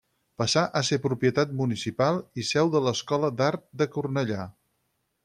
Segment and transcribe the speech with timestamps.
[0.41, 4.49] Passà a ser propietat municipal i seu de l'Escola d'Art de Cornellà.